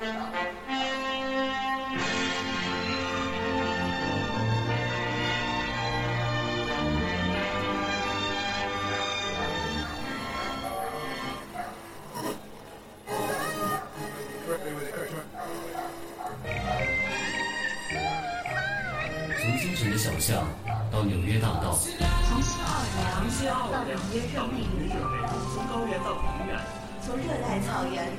[0.00, 0.08] 从
[19.58, 20.48] 京城的小巷
[20.90, 21.78] 到纽约大道，
[22.26, 24.88] 从西奥尔良到纽约热内卢，
[25.52, 26.56] 从高原到平原，
[27.02, 28.09] 从热带草原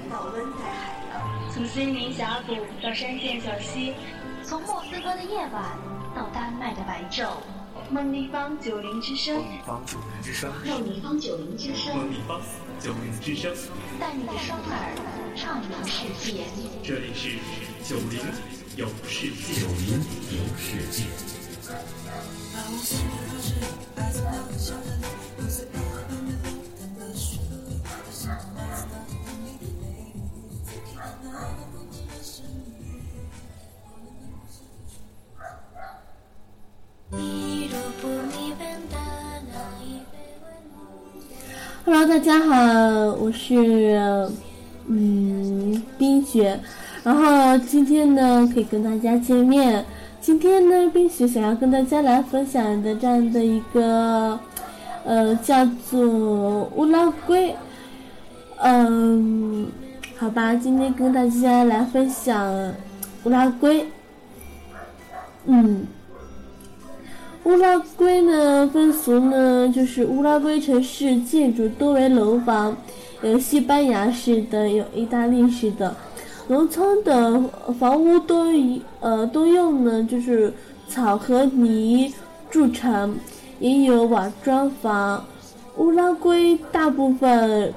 [1.62, 3.94] 从森林峡谷到山涧小溪，
[4.44, 5.78] 从莫斯科的夜晚
[6.16, 7.34] 到丹麦的白昼。
[7.92, 12.42] 梦立方九零之声，梦立方九零之声，梦立方九零之声，梦立方
[12.80, 13.54] 九零之声，
[14.00, 14.92] 带你的双耳
[15.36, 16.46] 畅游世界。
[16.82, 17.38] 这里是
[17.88, 18.20] 九零
[18.76, 20.02] 有世界，九零
[20.32, 21.06] 有世界。
[41.94, 42.56] Hello，大家好，
[43.16, 44.32] 我是
[44.88, 46.58] 嗯冰雪，
[47.04, 49.84] 然后今天呢可以跟大家见面。
[50.22, 54.40] 今天呢，冰雪想要跟大家来分享的这样的一个
[55.04, 57.54] 呃叫做乌拉圭，
[58.62, 59.68] 嗯，
[60.18, 62.74] 好吧，今天跟大家来分享
[63.26, 63.86] 乌拉圭，
[65.46, 65.86] 嗯。
[67.44, 72.78] 乌拉圭呢，风俗呢，就是乌拉圭城市建筑多为楼房，
[73.24, 75.96] 有西班牙式的，有意大利式的。
[76.48, 77.42] 农村的
[77.80, 80.54] 房屋都以呃都用呢，就是
[80.88, 82.14] 草和泥
[82.52, 83.16] 筑成，
[83.60, 85.26] 也有瓦砖房。
[85.78, 87.74] 乌拉圭大部分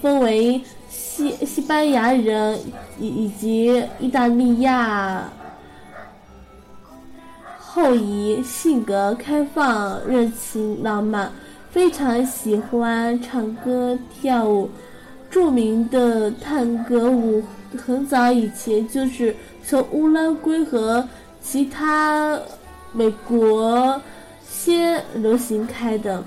[0.00, 2.58] 分为西西班牙人
[2.98, 5.30] 以以及意大利亚。
[7.72, 11.30] 后裔性格开放、热情、浪漫，
[11.70, 14.68] 非常喜欢唱歌跳舞。
[15.30, 17.40] 著名的探戈舞
[17.78, 19.32] 很早以前就是
[19.64, 21.08] 从乌拉圭和
[21.40, 22.36] 其他
[22.92, 24.02] 美国
[24.44, 26.24] 先流行开的。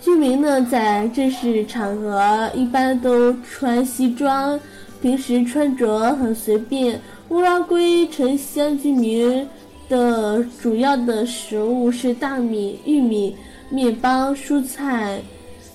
[0.00, 4.58] 居民呢，在正式场合一般都穿西装，
[5.02, 6.98] 平时穿着很随便。
[7.28, 9.46] 乌拉圭城乡居民。
[9.94, 13.36] 的主要的食物是大米、玉米、
[13.70, 15.22] 面包、蔬菜，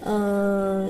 [0.04, 0.90] 呃，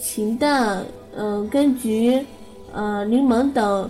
[0.00, 0.82] 禽蛋，
[1.14, 2.24] 呃，柑橘，
[2.72, 3.88] 呃，柠檬等。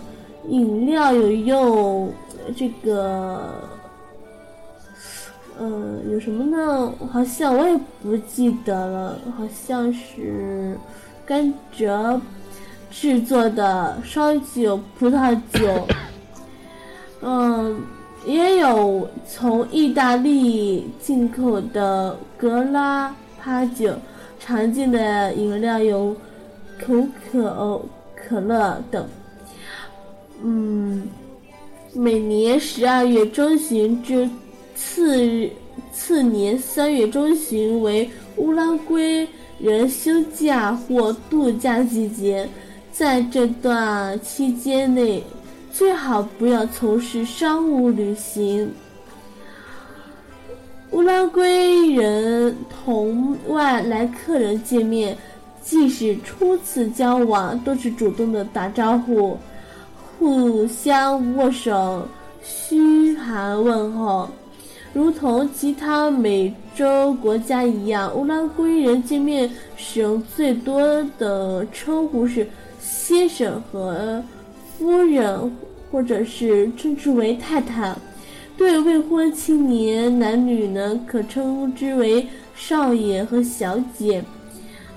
[0.49, 2.11] 饮料有用
[2.57, 3.69] 这个，
[5.59, 6.95] 呃，有什么呢？
[7.13, 10.79] 好像我也不记得了，好像是
[11.27, 12.19] 甘蔗
[12.91, 15.87] 制作的烧酒、葡萄酒，
[17.23, 17.83] 嗯。
[18.29, 23.91] 也有从意大利进口的格拉帕酒，
[24.39, 26.15] 常见的饮料有
[26.79, 27.03] 可
[27.33, 29.09] 口可乐等。
[30.43, 31.09] 嗯，
[31.95, 34.29] 每年十二月中旬至
[34.75, 35.51] 次日
[35.91, 39.27] 次年三月中旬为乌拉圭
[39.59, 42.47] 人休假或度假季节，
[42.93, 45.25] 在这段期间内。
[45.79, 48.69] 最好不要从事商务旅行。
[50.91, 55.17] 乌拉圭人同外来客人见面，
[55.63, 59.39] 即使初次交往，都是主动的打招呼，
[60.19, 62.09] 互相握手，
[62.43, 64.29] 嘘寒问候。
[64.93, 70.83] 如同其他美洲国家一样，乌拉圭人见面使用最多
[71.21, 72.45] 的称呼是
[72.81, 74.21] 先生和
[74.77, 75.57] 夫人。
[75.91, 77.95] 或者是称之为太太，
[78.57, 84.23] 对未婚青年男女呢，可称之为少爷和小姐。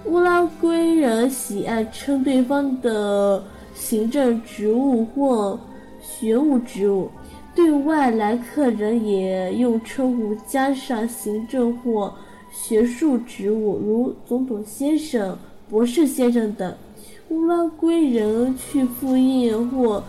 [0.05, 3.43] 乌拉圭人喜爱称对方的
[3.75, 5.59] 行政职务或
[6.01, 7.09] 学务职务，
[7.53, 12.13] 对外来客人也用称呼加上行政或
[12.51, 15.37] 学术职务，如总统先生、
[15.69, 16.73] 博士先生等。
[17.29, 20.03] 乌拉圭人去赴宴或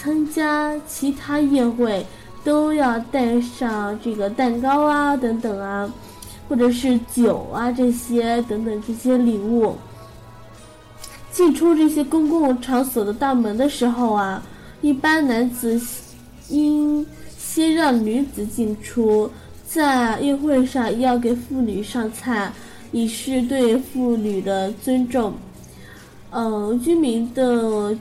[0.00, 2.06] 参加其他宴会
[2.44, 5.92] 都要带上这个蛋糕啊，等等啊，
[6.48, 9.74] 或者是酒啊这些等等这些礼物。
[11.32, 14.40] 进出这些公共场所的大门的时候啊，
[14.82, 15.80] 一般男子
[16.48, 17.04] 应
[17.36, 19.28] 先让女子进出，
[19.66, 22.52] 在宴会上要给妇女上菜，
[22.92, 25.34] 以示对妇女的尊重。
[26.30, 27.98] 嗯，居民的。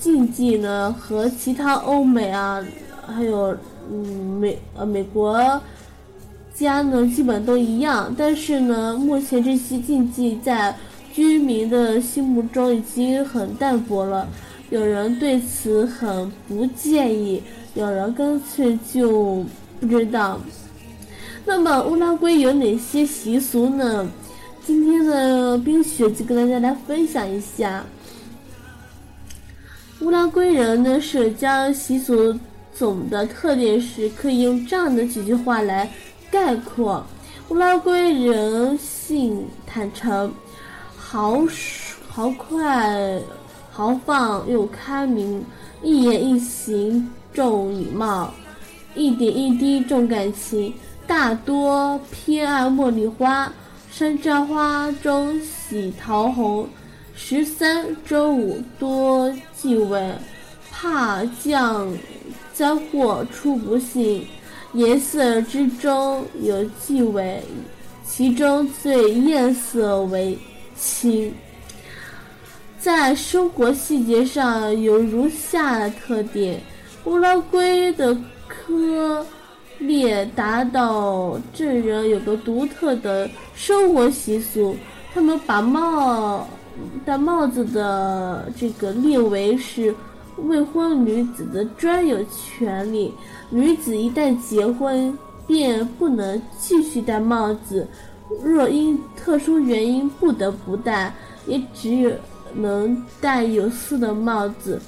[0.00, 2.64] 竞技呢和其他欧美啊，
[3.06, 3.56] 还有
[3.92, 5.60] 嗯美呃美国
[6.54, 10.74] 家呢基本都一样，但是呢，目前这些竞技在
[11.12, 14.26] 居民的心目中已经很淡薄了。
[14.70, 17.42] 有人对此很不介意，
[17.74, 19.44] 有人干脆就
[19.80, 20.40] 不知道。
[21.44, 24.08] 那么乌拉圭有哪些习俗呢？
[24.64, 27.84] 今天的冰雪就跟大家来分享一下。
[30.00, 32.34] 乌拉圭人的社交习俗
[32.74, 35.90] 总的特点是可以用这样的几句话来
[36.30, 37.04] 概括：
[37.50, 40.32] 乌拉圭人性坦诚，
[40.96, 41.44] 豪
[42.08, 43.20] 豪快。
[43.72, 45.44] 豪放又开明，
[45.82, 48.32] 一言一行重礼貌，
[48.94, 50.74] 一点一滴重感情。
[51.06, 53.50] 大多偏爱茉莉花，
[53.90, 56.68] 山楂花中喜桃红。
[57.22, 60.02] 十三周五多忌讳，
[60.72, 61.86] 怕降
[62.52, 64.26] 灾祸出不幸。
[64.72, 67.40] 颜色之中有忌讳，
[68.04, 70.36] 其中最艳色为
[70.74, 71.32] 青。
[72.80, 76.60] 在生活细节上有如下特点：
[77.04, 78.16] 乌拉圭的
[78.48, 79.24] 科
[79.78, 84.74] 列达岛镇人有个独特的生活习俗，
[85.14, 86.48] 他们把帽
[87.04, 89.94] 戴帽子的这个列为是
[90.36, 93.12] 未婚女子的专有权利。
[93.50, 95.16] 女子一旦结婚，
[95.46, 97.86] 便不能继续戴帽子；
[98.42, 101.14] 若因特殊原因不得不戴，
[101.46, 102.18] 也只。
[102.52, 104.82] 能戴有色的帽子。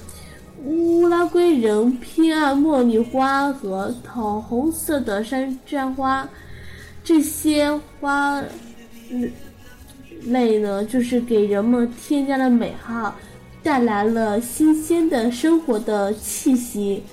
[0.65, 6.27] 乌拉圭人偏爱茉莉花和桃红色的山楂花，
[7.05, 8.43] 这些花
[9.09, 9.31] 嗯
[10.25, 13.15] 类呢，就是给人们添加了美好，
[13.61, 17.03] 带来了新鲜的生活的气息。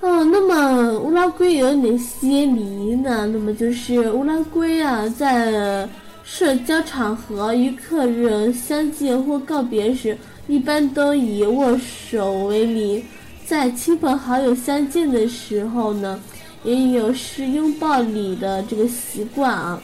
[0.00, 3.24] 哦，那么乌拉圭有哪些礼仪呢？
[3.32, 5.88] 那么就是乌拉圭啊，在
[6.24, 13.02] 社交场合与客人相见或告别时，一般都以握手为礼；
[13.46, 16.20] 在亲朋好友相见的时候呢，
[16.64, 19.82] 也有是拥抱礼的这个习惯啊。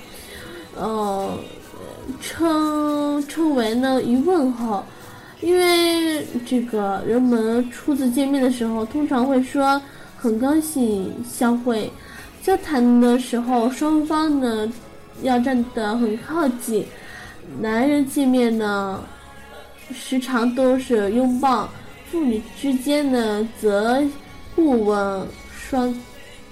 [0.76, 1.38] 呃，
[2.20, 4.84] 称称为呢一问候，
[5.40, 9.81] 因为这个人们初次见面的时候，通常会说。
[10.20, 11.88] 很高兴相会，
[12.43, 14.69] 交谈的时候双方呢
[15.22, 16.84] 要站得很靠近。
[17.60, 19.00] 男人见面呢，
[19.93, 21.69] 时常都是拥抱；
[22.11, 24.02] 妇女之间呢，则
[24.55, 25.94] 互吻双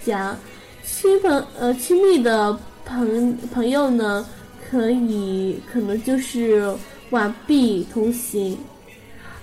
[0.03, 0.37] 颊。
[0.85, 4.25] 亲朋呃亲密的朋朋友呢，
[4.71, 6.73] 可以可能就是
[7.11, 8.57] 挽臂同行。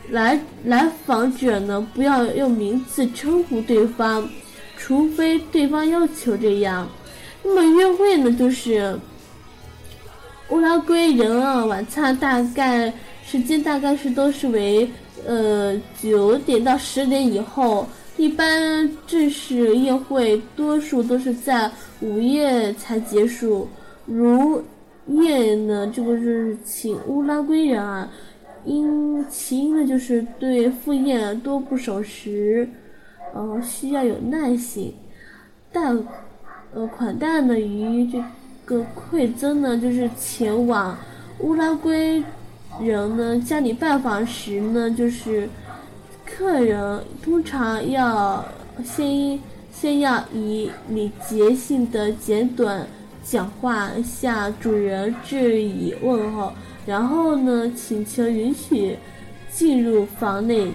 [0.10, 4.27] 来来访者呢，不要用名字称呼对方，
[4.77, 6.88] 除非对方要求这样。
[7.41, 8.98] 那么约会呢，就是
[10.50, 12.94] 乌拉圭人啊，晚餐大概
[13.34, 14.88] 时间大概是都是为
[15.25, 17.84] 呃九点到十点以后，
[18.16, 21.72] 一般正式宴会多数都是在
[22.02, 23.68] 午夜才结束。
[24.06, 24.62] 如
[25.08, 28.08] 宴呢，这个是请乌拉圭人啊。
[28.66, 32.70] 因其因呢，就是对赴宴多不守时，
[33.34, 34.94] 呃，需要有耐心。
[35.72, 35.98] 但，
[36.75, 38.24] 呃，款待呢，于这
[38.63, 40.96] 个馈赠呢，就是前往
[41.40, 42.24] 乌拉圭
[42.82, 45.48] 人呢家里拜访时呢，就是
[46.25, 48.44] 客人通常要
[48.84, 49.39] 先
[49.72, 52.86] 先要以礼节性的简短
[53.24, 56.51] 讲话向主人致以问候。
[56.86, 58.98] 然后呢，请求允许
[59.50, 60.70] 进入房内。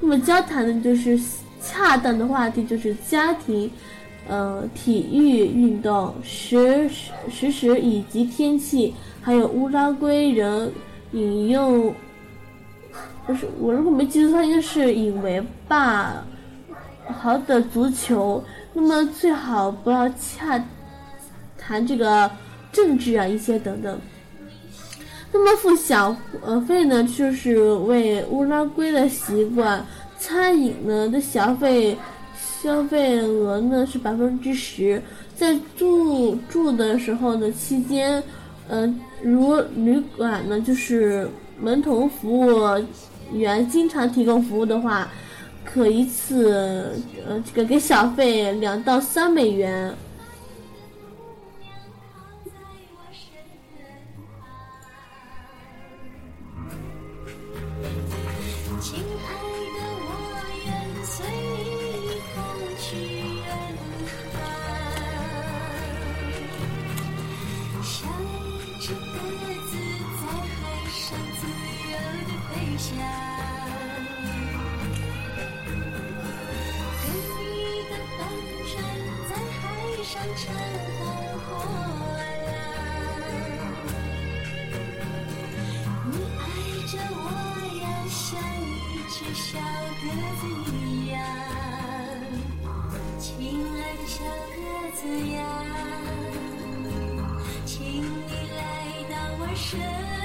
[0.00, 1.20] 那么交谈的就是
[1.60, 3.70] 恰当的话题，就是家庭、
[4.26, 6.88] 呃体育运动、时
[7.28, 10.72] 时时以及天气，还有乌拉圭人
[11.12, 11.94] 引用，
[13.26, 16.24] 不是我如果没记错，应该是引为霸
[17.06, 18.42] 好的足球。
[18.72, 20.64] 那么最好不要洽
[21.58, 22.30] 谈这个
[22.70, 23.98] 政治啊一些等等。
[25.32, 29.84] 那么付小呃费呢，就是为乌拉圭的习惯，
[30.18, 31.96] 餐饮呢的消费
[32.62, 35.02] 消费额呢是百分之十，
[35.34, 38.22] 在住住的时候呢期间，
[38.70, 41.28] 嗯如旅馆呢就是
[41.60, 42.48] 门童服务
[43.32, 45.08] 员经常提供服务的话，
[45.64, 46.96] 可一次
[47.26, 49.92] 呃这个给小费两到三美元。
[80.36, 81.02] 长伴
[81.46, 81.52] 我
[82.46, 82.52] 呀，
[86.06, 86.42] 你爱
[86.86, 87.18] 着我
[87.80, 88.18] 呀，像
[88.62, 88.64] 一
[89.08, 89.48] 只小
[90.00, 90.04] 鸽
[90.40, 91.14] 子一样，
[93.18, 93.28] 亲
[93.76, 94.14] 爱的小
[94.54, 94.58] 鸽
[94.96, 95.38] 子呀。
[97.66, 98.02] 请你
[98.56, 98.60] 来
[99.08, 100.19] 到我身。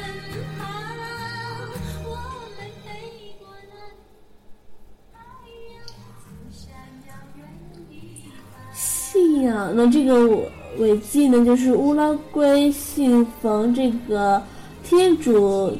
[9.73, 14.41] 那这个违纪呢，就是乌拉圭信奉这个
[14.83, 15.71] 天主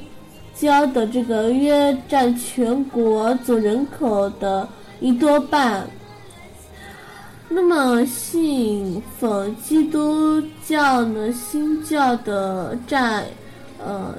[0.56, 4.68] 教的这个约占全国总人口的
[5.00, 5.88] 一多半。
[7.50, 13.24] 那么信奉基督教呢，新教的占
[13.78, 14.16] 呃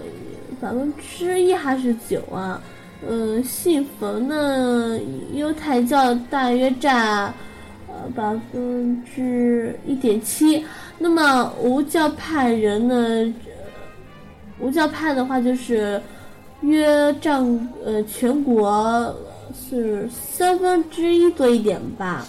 [0.60, 2.60] 百分之一还是九啊？
[3.08, 4.98] 嗯，信奉呢
[5.34, 7.32] 犹太教大约占。
[8.14, 10.64] 百分之一点七。
[10.98, 13.34] 那么无教派人呢？
[14.58, 16.00] 无教派的话就是
[16.62, 17.42] 约占
[17.84, 19.14] 呃全国
[19.54, 22.26] 是三分之一多一点吧。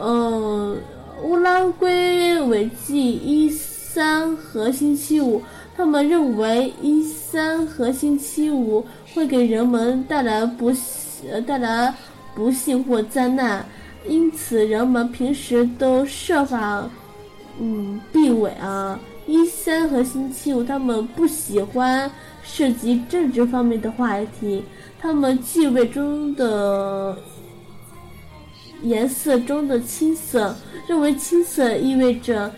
[0.00, 0.78] 嗯，
[1.24, 5.42] 乌拉圭违纪一三和星期五，
[5.76, 10.72] 他们认为一三和星期五会给人们带来不
[11.28, 11.92] 呃带来
[12.34, 13.66] 不幸或灾难。
[14.06, 16.88] 因此，人们平时都设法，
[17.60, 18.98] 嗯，避讳啊。
[19.26, 22.10] 一三和星期五，他们不喜欢
[22.42, 24.64] 涉及政治方面的话题。
[24.98, 27.16] 他们忌讳中的
[28.82, 30.56] 颜色中的青色，
[30.88, 32.52] 认为青色意味着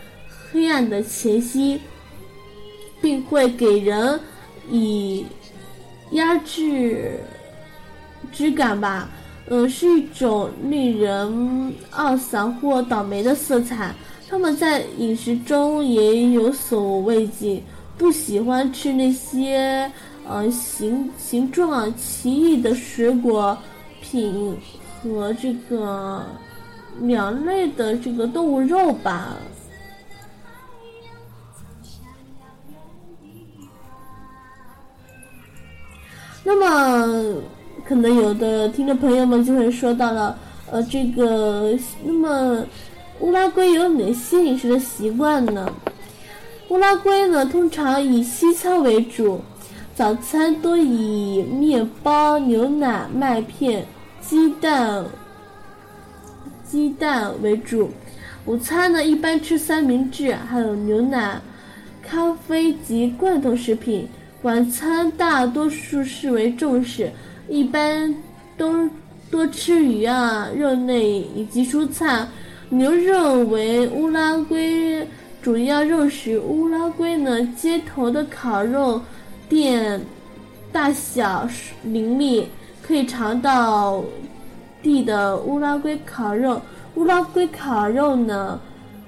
[0.51, 1.81] 黑暗的前夕，
[3.01, 4.19] 并会给人
[4.71, 5.27] 以
[6.13, 7.21] 压制
[8.33, 9.11] 之感吧。
[9.53, 13.95] 呃，是一种令人懊丧或倒霉的色彩。
[14.27, 17.63] 他们在饮食中也有所畏惧，
[17.99, 19.93] 不喜欢吃那些
[20.27, 23.55] 呃形形状奇异的水果
[24.01, 24.57] 品
[25.03, 26.25] 和这个
[26.99, 29.37] 鸟类的这个动物肉吧。
[36.43, 37.43] 那么。
[37.87, 40.39] 可能有的听众朋友们就会说到了，
[40.71, 42.65] 呃，这个那么
[43.21, 45.71] 乌拉圭有哪些饮食的习惯呢？
[46.69, 49.41] 乌拉圭呢通常以西餐为主，
[49.95, 53.85] 早餐多以面包、牛奶、麦片、
[54.21, 55.05] 鸡蛋、
[56.65, 57.91] 鸡蛋为主，
[58.47, 61.41] 午餐呢一般吃三明治，还有牛奶、
[62.03, 64.09] 咖啡及罐头食品。
[64.43, 67.13] 晚餐大多数视为重视。
[67.49, 68.15] 一般
[68.57, 68.89] 都
[69.31, 72.27] 多吃鱼啊、肉类以及蔬菜。
[72.69, 75.07] 牛肉为乌拉圭
[75.43, 76.39] 主要肉食。
[76.39, 79.01] 乌拉圭呢，街头的烤肉
[79.49, 80.01] 店
[80.73, 81.47] 大小
[81.85, 82.49] 林立，
[82.83, 84.03] 可以尝到
[84.81, 86.63] 地的乌拉圭烤肉。
[86.95, 88.59] 乌拉圭烤肉呢，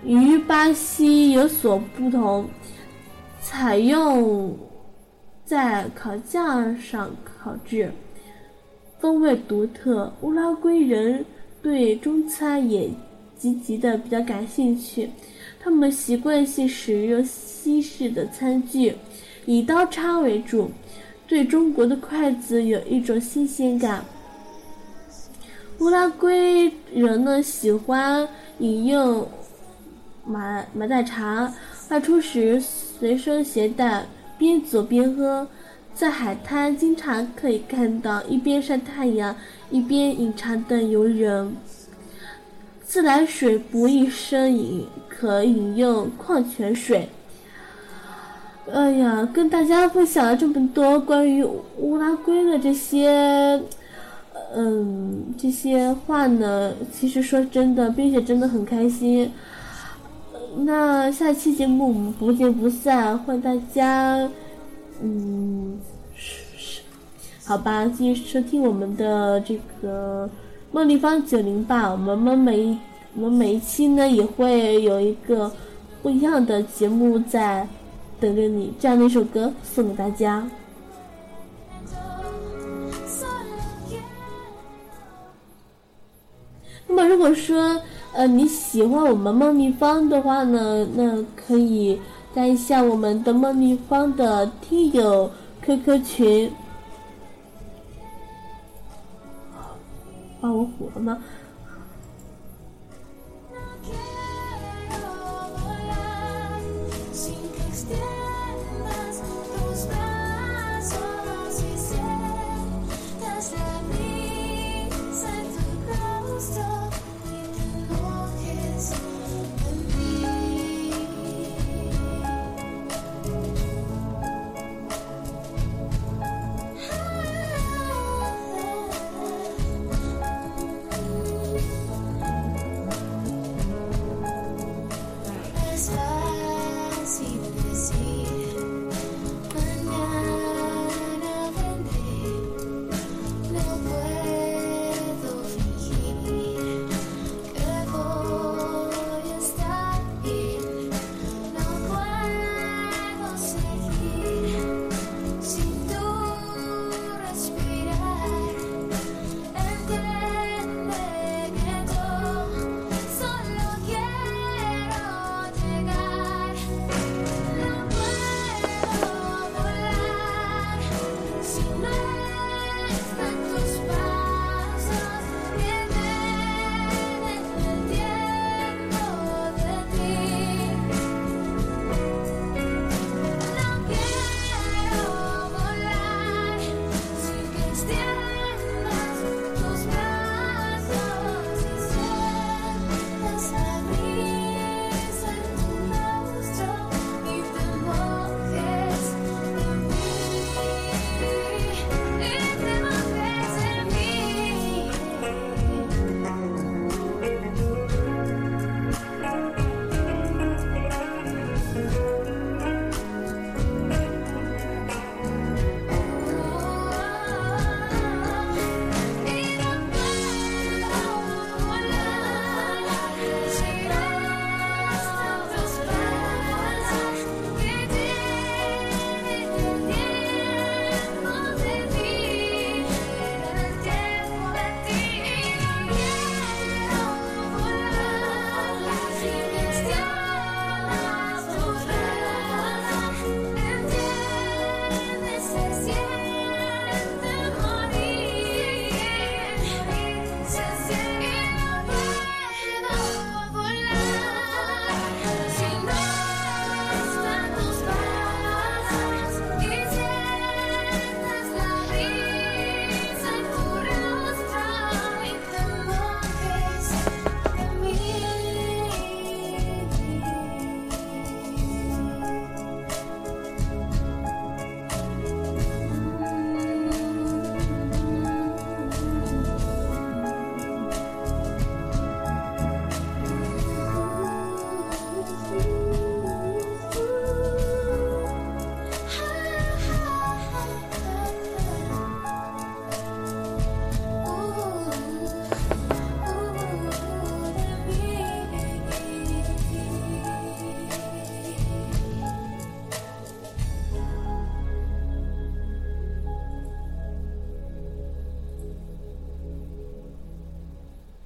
[0.05, 2.47] 与巴西有所不同，
[3.41, 4.55] 采用
[5.45, 7.91] 在烤架上烤制。
[9.05, 11.23] 风味独特，乌拉圭人
[11.61, 12.89] 对中餐也
[13.37, 15.11] 积极的比较感兴趣。
[15.61, 18.97] 他们习惯性使用西式的餐具，
[19.45, 20.71] 以刀叉为主，
[21.29, 24.03] 对中国的筷子有一种新鲜感。
[25.81, 28.27] 乌拉圭人呢喜欢
[28.61, 29.29] 饮用
[30.25, 31.53] 马马黛茶，
[31.91, 34.07] 外出时随身携带，
[34.39, 35.47] 边走边喝。
[35.95, 39.35] 在海滩，经常可以看到一边晒太阳
[39.71, 41.55] 一边饮茶的游人。
[42.85, 47.09] 自来水不宜生饮，可饮用矿泉水。
[48.73, 51.45] 哎呀，跟大家分享了这么多关于
[51.79, 53.61] 乌拉圭的这些，
[54.55, 59.31] 嗯，这些话呢，其实说真的，并且真的很开心。
[60.59, 64.31] 那下期节目我们不见不散，欢迎大家，
[65.03, 65.81] 嗯，
[66.15, 66.83] 是是
[67.45, 70.29] 好吧，继续收听我们的这个
[70.73, 72.79] 梦立方九零八，我们每
[73.15, 75.51] 我们每一期呢也会有一个
[76.03, 77.67] 不一样的节目在。
[78.21, 80.49] 等着你，这样的一首歌送给大家。
[86.87, 87.79] 那么，如果说
[88.15, 92.01] 呃你喜欢我们梦立方的话呢，那可以
[92.35, 95.31] 加一下我们的梦立方的听友
[95.63, 96.53] QQ 群。
[100.41, 101.23] 啊我火了吗？